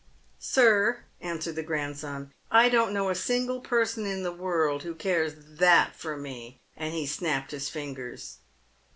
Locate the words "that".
5.59-5.95